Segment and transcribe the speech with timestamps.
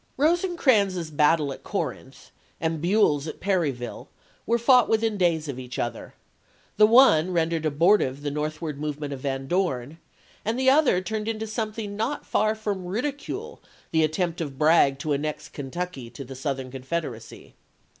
[0.17, 3.83] Rosecrans's battle at Corinth, and Buell's at 1862.
[3.85, 4.09] Perryville,
[4.47, 6.15] were fought within a few days of each other;
[6.77, 9.99] the one rendered abortive the northward movement of Van Dorn,
[10.43, 13.61] and the other turned into something not far from ridicule
[13.91, 17.53] the attempt of Bragg to annex Kentucky to the Southern Con federacy.